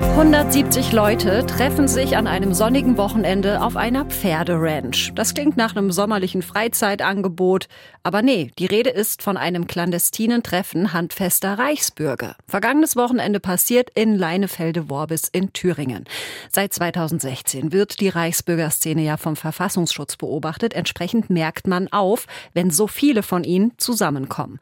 170 0.00 0.92
Leute 0.92 1.44
treffen 1.46 1.86
sich 1.86 2.16
an 2.16 2.26
einem 2.26 2.54
sonnigen 2.54 2.96
Wochenende 2.96 3.62
auf 3.62 3.76
einer 3.76 4.06
Pferderanch. 4.06 5.12
Das 5.14 5.34
klingt 5.34 5.58
nach 5.58 5.76
einem 5.76 5.92
sommerlichen 5.92 6.40
Freizeitangebot. 6.40 7.68
Aber 8.02 8.22
nee, 8.22 8.50
die 8.58 8.64
Rede 8.64 8.88
ist 8.88 9.22
von 9.22 9.36
einem 9.36 9.66
clandestinen 9.66 10.42
Treffen 10.42 10.94
handfester 10.94 11.58
Reichsbürger. 11.58 12.36
Vergangenes 12.48 12.96
Wochenende 12.96 13.40
passiert 13.40 13.90
in 13.90 14.16
Leinefelde-Worbis 14.16 15.28
in 15.32 15.52
Thüringen. 15.52 16.06
Seit 16.50 16.72
2016 16.72 17.72
wird 17.72 18.00
die 18.00 18.08
Reichsbürgerszene 18.08 19.02
ja 19.02 19.18
vom 19.18 19.36
Verfassungsschutz 19.36 20.16
beobachtet. 20.16 20.72
Entsprechend 20.72 21.28
merkt 21.28 21.66
man 21.66 21.88
auf, 21.88 22.26
wenn 22.54 22.70
so 22.70 22.86
viele 22.86 23.22
von 23.22 23.44
ihnen 23.44 23.72
zusammenkommen. 23.76 24.60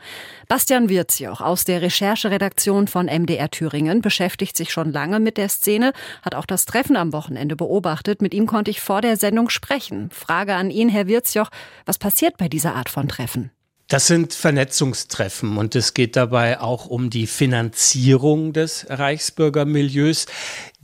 Bastian 0.48 0.88
Wirzjoch 0.88 1.40
aus 1.40 1.64
der 1.64 1.80
Rechercheredaktion 1.80 2.88
von 2.88 3.06
MDR 3.06 3.50
Thüringen 3.50 4.00
beschäftigt 4.00 4.56
sich 4.56 4.72
schon 4.72 4.92
lange 4.92 5.20
mit 5.20 5.27
der 5.36 5.48
Szene, 5.48 5.92
hat 6.22 6.34
auch 6.34 6.46
das 6.46 6.64
Treffen 6.64 6.96
am 6.96 7.12
Wochenende 7.12 7.56
beobachtet. 7.56 8.22
Mit 8.22 8.34
ihm 8.34 8.46
konnte 8.46 8.70
ich 8.70 8.80
vor 8.80 9.00
der 9.00 9.16
Sendung 9.16 9.50
sprechen. 9.50 10.10
Frage 10.10 10.54
an 10.54 10.70
ihn, 10.70 10.88
Herr 10.88 11.06
Wirzjoch, 11.06 11.50
was 11.84 11.98
passiert 11.98 12.36
bei 12.38 12.48
dieser 12.48 12.74
Art 12.74 12.88
von 12.88 13.08
Treffen? 13.08 13.50
Das 13.88 14.06
sind 14.06 14.34
Vernetzungstreffen 14.34 15.56
und 15.56 15.74
es 15.74 15.94
geht 15.94 16.14
dabei 16.14 16.60
auch 16.60 16.84
um 16.84 17.08
die 17.08 17.26
Finanzierung 17.26 18.52
des 18.52 18.84
Reichsbürgermilieus. 18.90 20.26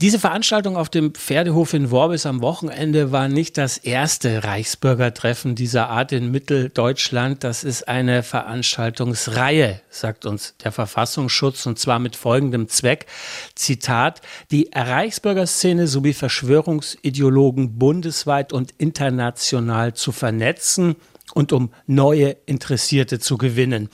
Diese 0.01 0.17
Veranstaltung 0.17 0.75
auf 0.75 0.89
dem 0.89 1.13
Pferdehof 1.13 1.75
in 1.75 1.91
Worbis 1.91 2.25
am 2.25 2.41
Wochenende 2.41 3.11
war 3.11 3.27
nicht 3.27 3.59
das 3.59 3.77
erste 3.77 4.43
Reichsbürgertreffen 4.43 5.53
dieser 5.53 5.87
Art 5.89 6.13
in 6.13 6.31
Mitteldeutschland. 6.31 7.43
Das 7.43 7.63
ist 7.63 7.87
eine 7.87 8.23
Veranstaltungsreihe, 8.23 9.81
sagt 9.91 10.25
uns 10.25 10.55
der 10.63 10.71
Verfassungsschutz 10.71 11.67
und 11.67 11.77
zwar 11.77 11.99
mit 11.99 12.15
folgendem 12.15 12.69
Zweck. 12.69 13.05
Zitat, 13.53 14.21
die 14.49 14.71
Reichsbürgerszene 14.73 15.85
sowie 15.85 16.13
Verschwörungsideologen 16.13 17.77
bundesweit 17.77 18.51
und 18.51 18.73
international 18.79 19.93
zu 19.93 20.11
vernetzen 20.11 20.95
und 21.35 21.53
um 21.53 21.69
neue 21.85 22.35
Interessierte 22.47 23.19
zu 23.19 23.37
gewinnen. 23.37 23.89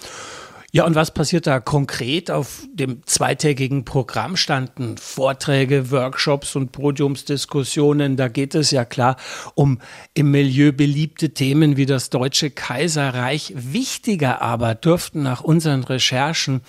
Ja, 0.74 0.86
und 0.86 0.96
was 0.96 1.12
passiert 1.12 1.48
da 1.48 1.60
konkret? 1.60 2.32
Auf 2.32 2.66
dem 2.72 3.06
zweitägigen 3.06 3.84
Programm 3.84 4.38
standen 4.38 4.98
Vorträge, 4.98 5.92
Workshops 5.92 6.56
und 6.56 6.72
Podiumsdiskussionen. 6.72 8.16
Da 8.16 8.30
geht 8.30 8.56
es 8.56 8.72
ja 8.72 8.86
klar 8.86 9.18
um 9.54 9.80
im 10.14 10.32
Milieu 10.32 10.72
beliebte 10.72 11.34
Themen 11.34 11.76
wie 11.76 11.86
das 11.86 12.10
Deutsche 12.10 12.52
Kaiserreich. 12.52 13.52
Wichtiger 13.54 14.42
aber 14.42 14.74
dürften 14.74 15.24
nach 15.24 15.42
unseren 15.42 15.84
Recherchen 15.84 16.62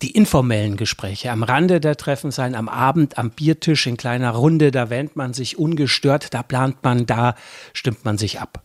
die 0.00 0.12
informellen 0.12 0.78
Gespräche 0.78 1.30
am 1.30 1.42
Rande 1.42 1.78
der 1.78 1.98
Treffen 1.98 2.30
sein, 2.30 2.54
am 2.54 2.70
Abend 2.70 3.18
am 3.18 3.30
Biertisch 3.32 3.86
in 3.86 3.98
kleiner 3.98 4.30
Runde. 4.30 4.70
Da 4.70 4.88
wähnt 4.88 5.14
man 5.14 5.34
sich 5.34 5.58
ungestört, 5.58 6.32
da 6.32 6.42
plant 6.42 6.82
man, 6.82 7.04
da 7.04 7.34
stimmt 7.74 8.06
man 8.06 8.16
sich 8.16 8.40
ab. 8.40 8.62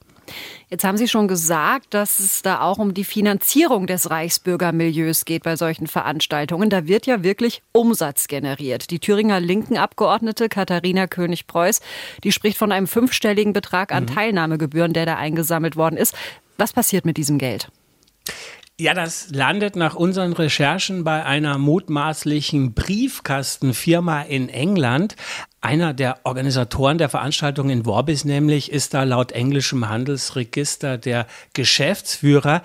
Jetzt 0.70 0.84
haben 0.84 0.98
Sie 0.98 1.08
schon 1.08 1.28
gesagt, 1.28 1.94
dass 1.94 2.20
es 2.20 2.42
da 2.42 2.62
auch 2.62 2.78
um 2.78 2.94
die 2.94 3.04
Finanzierung 3.04 3.88
des 3.88 4.10
Reichsbürgermilieus 4.10 5.26
geht 5.26 5.44
bei 5.44 5.56
solchen 5.56 5.88
Veranstaltungen. 5.88 6.70
Da 6.70 6.88
wird 6.88 7.06
ja 7.06 7.24
wirklich 7.24 7.62
Umsatz 7.72 8.28
generiert. 8.28 8.92
Die 8.92 9.00
Thüringer 9.00 9.40
linken 9.40 9.78
Abgeordnete 9.78 10.50
Katharina 10.50 11.08
König-Preuß, 11.08 11.82
die 12.24 12.32
spricht 12.32 12.58
von 12.58 12.72
einem 12.72 12.88
fünfstelligen 12.88 13.54
Betrag 13.54 13.92
an 13.94 14.04
mhm. 14.04 14.08
Teilnahmegebühren, 14.08 14.94
der 14.94 15.06
da 15.06 15.16
eingesammelt 15.16 15.76
worden 15.76 15.98
ist. 15.98 16.16
Was 16.58 16.74
passiert 16.74 17.06
mit 17.06 17.18
diesem 17.18 17.38
Geld? 17.38 17.70
Ja, 18.80 18.94
das 18.94 19.30
landet 19.32 19.76
nach 19.76 19.96
unseren 19.96 20.34
Recherchen 20.34 21.04
bei 21.04 21.26
einer 21.26 21.58
mutmaßlichen 21.58 22.76
Briefkastenfirma 22.76 24.22
in 24.22 24.50
England. 24.50 25.16
Einer 25.68 25.94
der 25.94 26.20
Organisatoren 26.24 26.98
der 26.98 27.10
Veranstaltung 27.10 27.70
in 27.70 27.86
Worbis 27.86 28.24
nämlich 28.24 28.72
ist 28.72 28.94
da 28.94 29.04
laut 29.04 29.34
englischem 29.34 29.90
Handelsregister 29.90 30.98
der 30.98 31.28
Geschäftsführer. 31.52 32.62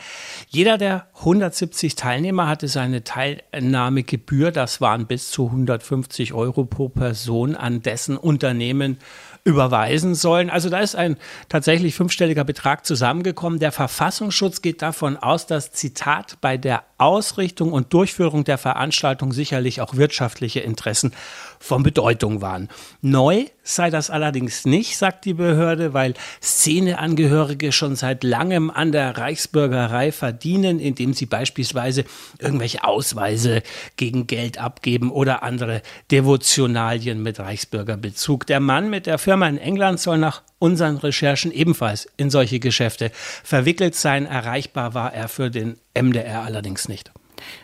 Jeder 0.50 0.78
der 0.78 1.08
170 1.18 1.96
Teilnehmer 1.96 2.46
hatte 2.46 2.68
seine 2.68 3.02
Teilnahmegebühr, 3.02 4.52
das 4.52 4.80
waren 4.80 5.08
bis 5.08 5.32
zu 5.32 5.46
150 5.46 6.32
Euro 6.32 6.64
pro 6.64 6.90
Person, 6.90 7.56
an 7.56 7.82
dessen 7.82 8.16
Unternehmen 8.16 8.98
überweisen 9.44 10.14
sollen. 10.14 10.50
Also 10.50 10.70
da 10.70 10.78
ist 10.78 10.94
ein 10.94 11.16
tatsächlich 11.48 11.96
fünfstelliger 11.96 12.44
Betrag 12.44 12.86
zusammengekommen. 12.86 13.58
Der 13.58 13.72
Verfassungsschutz 13.72 14.62
geht 14.62 14.82
davon 14.82 15.16
aus, 15.16 15.46
dass 15.46 15.72
Zitat 15.72 16.38
bei 16.40 16.56
der 16.56 16.84
Ausrichtung 16.98 17.72
und 17.72 17.92
Durchführung 17.92 18.44
der 18.44 18.58
Veranstaltung 18.58 19.32
sicherlich 19.32 19.80
auch 19.80 19.96
wirtschaftliche 19.96 20.60
Interessen 20.60 21.12
von 21.58 21.82
Bedeutung 21.82 22.40
waren. 22.40 22.68
Neu 23.00 23.46
sei 23.62 23.90
das 23.90 24.10
allerdings 24.10 24.64
nicht, 24.64 24.96
sagt 24.96 25.24
die 25.24 25.34
Behörde, 25.34 25.94
weil 25.94 26.14
Szeneangehörige 26.42 27.72
schon 27.72 27.96
seit 27.96 28.24
langem 28.24 28.70
an 28.70 28.92
der 28.92 29.16
Reichsbürgerei 29.16 30.12
verdienen, 30.12 30.80
indem 30.80 31.14
sie 31.14 31.26
beispielsweise 31.26 32.04
irgendwelche 32.38 32.84
Ausweise 32.84 33.62
gegen 33.96 34.26
Geld 34.26 34.58
abgeben 34.58 35.10
oder 35.10 35.42
andere 35.42 35.82
Devotionalien 36.10 37.22
mit 37.22 37.38
Reichsbürgerbezug. 37.38 38.46
Der 38.46 38.60
Mann 38.60 38.90
mit 38.90 39.06
der 39.06 39.18
Firma 39.18 39.48
in 39.48 39.58
England 39.58 40.00
soll 40.00 40.18
nach 40.18 40.42
unseren 40.58 40.96
Recherchen 40.96 41.52
ebenfalls 41.52 42.08
in 42.16 42.30
solche 42.30 42.60
Geschäfte 42.60 43.10
verwickelt 43.42 43.94
sein. 43.94 44.26
Erreichbar 44.26 44.94
war 44.94 45.12
er 45.12 45.28
für 45.28 45.50
den 45.50 45.76
MDR 45.94 46.42
allerdings 46.42 46.88
nicht. 46.88 47.10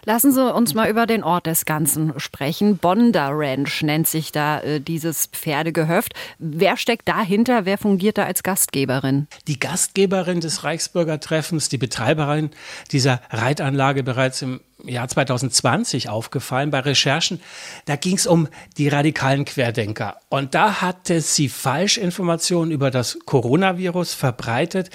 Lassen 0.04 0.32
Sie 0.32 0.54
uns 0.54 0.74
mal 0.74 0.90
über 0.90 1.06
den 1.06 1.22
Ort 1.22 1.46
des 1.46 1.64
Ganzen 1.64 2.18
sprechen. 2.18 2.78
Bonda 2.78 3.28
Ranch 3.30 3.82
nennt 3.82 4.06
sich 4.06 4.32
da 4.32 4.60
äh, 4.60 4.80
dieses 4.80 5.26
Pferdegehöft. 5.26 6.14
Wer 6.38 6.76
steckt 6.76 7.08
dahinter? 7.08 7.64
Wer 7.64 7.78
fungiert 7.78 8.18
da 8.18 8.24
als 8.24 8.42
Gastgeberin? 8.42 9.28
Die 9.46 9.58
Gastgeberin 9.58 10.40
des 10.40 10.64
Reichsbürgertreffens, 10.64 11.68
die 11.68 11.78
Betreiberin 11.78 12.50
dieser 12.92 13.20
Reitanlage 13.30 14.02
bereits 14.02 14.42
im 14.42 14.60
Jahr 14.84 15.08
2020 15.08 16.08
aufgefallen 16.08 16.70
bei 16.70 16.80
Recherchen. 16.80 17.40
Da 17.86 17.96
ging 17.96 18.16
es 18.16 18.26
um 18.26 18.48
die 18.76 18.88
radikalen 18.88 19.44
Querdenker. 19.44 20.20
Und 20.28 20.54
da 20.54 20.80
hatte 20.80 21.20
sie 21.20 21.48
Falschinformationen 21.48 22.70
über 22.70 22.90
das 22.90 23.18
Coronavirus 23.24 24.14
verbreitet. 24.14 24.90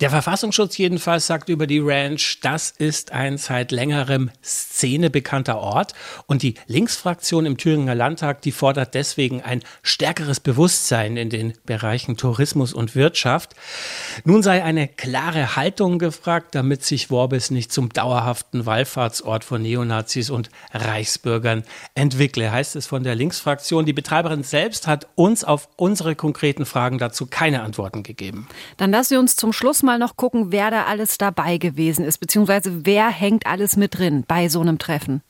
Der 0.00 0.10
Verfassungsschutz 0.10 0.76
jedenfalls 0.76 1.26
sagt 1.26 1.48
über 1.48 1.66
die 1.66 1.78
Ranch, 1.78 2.40
das 2.42 2.70
ist 2.70 3.12
ein 3.12 3.38
seit 3.38 3.72
längerem 3.72 4.30
Szene 4.44 5.08
bekannter 5.08 5.56
Ort 5.56 5.94
und 6.26 6.42
die 6.42 6.56
Linksfraktion 6.66 7.46
im 7.46 7.56
Thüringer 7.56 7.94
Landtag, 7.94 8.42
die 8.42 8.52
fordert 8.52 8.92
deswegen 8.92 9.40
ein 9.40 9.62
stärkeres 9.82 10.38
Bewusstsein 10.38 11.16
in 11.16 11.30
den 11.30 11.54
Bereichen 11.64 12.18
Tourismus 12.18 12.74
und 12.74 12.94
Wirtschaft. 12.94 13.54
Nun 14.24 14.42
sei 14.42 14.62
eine 14.62 14.86
klare 14.86 15.56
Haltung 15.56 15.98
gefragt, 15.98 16.54
damit 16.54 16.84
sich 16.84 17.08
Worbis 17.08 17.50
nicht 17.50 17.72
zum 17.72 17.88
dauerhaften 17.88 18.66
Wallfahrtsort 18.66 19.44
von 19.44 19.62
Neonazis 19.62 20.28
und 20.28 20.50
Reichsbürgern 20.74 21.62
entwickle, 21.94 22.52
heißt 22.52 22.76
es 22.76 22.84
von 22.86 23.02
der 23.02 23.14
Linksfraktion. 23.14 23.86
Die 23.86 23.94
Betreiberin 23.94 24.42
selbst 24.42 24.86
hat 24.86 25.06
uns 25.14 25.42
auf 25.42 25.70
unsere 25.76 26.14
konkreten 26.16 26.66
Fragen 26.66 26.98
dazu 26.98 27.24
keine 27.24 27.62
Antworten 27.62 28.02
gegeben. 28.02 28.46
Dann 28.76 28.90
lassen 28.90 29.08
Sie 29.08 29.16
uns 29.16 29.36
zum 29.36 29.54
Schluss 29.54 29.85
mal 29.86 29.98
noch 29.98 30.16
gucken, 30.16 30.52
wer 30.52 30.70
da 30.70 30.84
alles 30.84 31.16
dabei 31.16 31.56
gewesen 31.56 32.04
ist, 32.04 32.18
beziehungsweise 32.18 32.84
wer 32.84 33.08
hängt 33.08 33.46
alles 33.46 33.76
mit 33.76 33.98
drin 33.98 34.24
bei 34.28 34.50
so 34.50 34.60
einem 34.60 34.78
Treffen. 34.78 35.22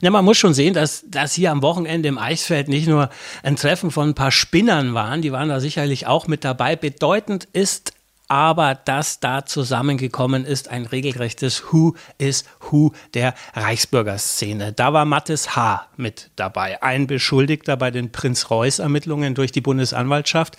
Ja, 0.00 0.10
man 0.10 0.24
muss 0.24 0.38
schon 0.38 0.54
sehen, 0.54 0.74
dass 0.74 1.04
das 1.06 1.34
hier 1.34 1.52
am 1.52 1.62
Wochenende 1.62 2.08
im 2.08 2.18
Eisfeld 2.18 2.68
nicht 2.68 2.88
nur 2.88 3.10
ein 3.42 3.56
Treffen 3.56 3.90
von 3.90 4.10
ein 4.10 4.14
paar 4.14 4.30
Spinnern 4.30 4.94
waren, 4.94 5.22
die 5.22 5.32
waren 5.32 5.48
da 5.48 5.60
sicherlich 5.60 6.06
auch 6.06 6.26
mit 6.26 6.44
dabei. 6.44 6.74
Bedeutend 6.74 7.46
ist 7.52 7.92
aber 8.28 8.74
dass 8.74 9.20
da 9.20 9.46
zusammengekommen 9.46 10.44
ist 10.44 10.68
ein 10.68 10.84
regelrechtes 10.84 11.72
Who 11.72 11.94
is 12.18 12.44
Who 12.60 12.92
der 13.14 13.34
Reichsbürgerszene. 13.54 14.72
Da 14.72 14.92
war 14.92 15.06
Mattes 15.06 15.56
H. 15.56 15.86
mit 15.96 16.30
dabei, 16.36 16.82
ein 16.82 17.06
Beschuldigter 17.06 17.76
bei 17.76 17.90
den 17.90 18.12
Prinz-Reuß-Ermittlungen 18.12 19.34
durch 19.34 19.50
die 19.50 19.62
Bundesanwaltschaft. 19.62 20.58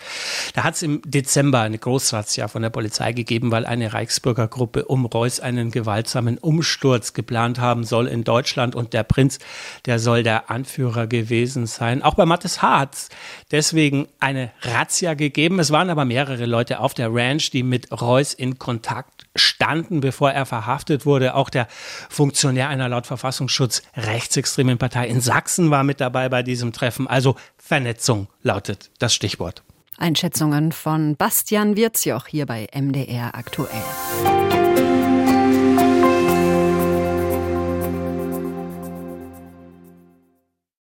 Da 0.53 0.63
hat 0.63 0.75
es 0.75 0.81
im 0.81 1.01
Dezember 1.05 1.61
eine 1.61 1.77
Großrazzia 1.77 2.47
von 2.47 2.63
der 2.63 2.71
Polizei 2.71 3.13
gegeben, 3.13 3.51
weil 3.51 3.65
eine 3.65 3.93
Reichsbürgergruppe 3.93 4.85
um 4.85 5.05
Reuß 5.05 5.39
einen 5.39 5.69
gewaltsamen 5.69 6.39
Umsturz 6.39 7.13
geplant 7.13 7.59
haben 7.59 7.83
soll 7.83 8.07
in 8.07 8.23
Deutschland 8.23 8.75
und 8.75 8.93
der 8.93 9.03
Prinz, 9.03 9.39
der 9.85 9.99
soll 9.99 10.23
der 10.23 10.49
Anführer 10.49 11.05
gewesen 11.05 11.67
sein. 11.67 12.01
Auch 12.01 12.15
bei 12.15 12.25
Mattes 12.25 12.61
H. 12.61 12.79
hat 12.79 12.95
es 12.95 13.09
deswegen 13.51 14.07
eine 14.19 14.51
Razzia 14.61 15.13
gegeben. 15.13 15.59
Es 15.59 15.71
waren 15.71 15.89
aber 15.89 16.05
mehrere 16.05 16.45
Leute 16.45 16.79
auf 16.79 16.93
der 16.93 17.13
Ranch, 17.13 17.51
die 17.51 17.58
die 17.59 17.63
mit 17.63 17.91
Reuss 17.91 18.33
in 18.33 18.57
Kontakt 18.57 19.25
standen, 19.35 19.99
bevor 19.99 20.31
er 20.31 20.45
verhaftet 20.45 21.05
wurde. 21.05 21.35
Auch 21.35 21.49
der 21.49 21.67
Funktionär 22.09 22.69
einer 22.69 22.87
laut 22.87 23.05
Verfassungsschutz 23.05 23.81
rechtsextremen 23.95 24.77
Partei 24.77 25.07
in 25.07 25.19
Sachsen 25.19 25.69
war 25.69 25.83
mit 25.83 25.99
dabei 25.99 26.29
bei 26.29 26.41
diesem 26.41 26.71
Treffen. 26.71 27.07
Also 27.07 27.35
Vernetzung 27.57 28.27
lautet 28.41 28.91
das 28.99 29.13
Stichwort. 29.13 29.63
Einschätzungen 29.97 30.71
von 30.71 31.17
Bastian 31.17 31.75
Wirzjoch 31.75 32.27
hier 32.27 32.45
bei 32.45 32.67
MDR 32.73 33.35
aktuell. 33.35 34.68